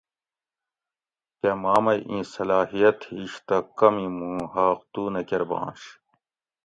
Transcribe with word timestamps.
کہ 1.39 1.49
ما 1.61 1.75
مئی 1.83 1.99
اِیں 2.09 2.23
صلاحیت 2.35 2.99
ہِیش 3.09 3.33
تہ 3.47 3.57
کمی 3.77 4.07
موں 4.17 4.39
حاق 4.53 4.79
تُو 4.91 5.03
نہ 5.13 5.21
کۤر 5.27 5.41
بانش 5.49 5.81